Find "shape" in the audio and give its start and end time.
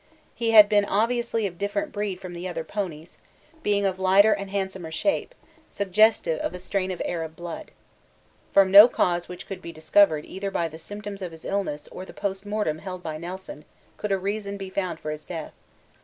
4.89-5.35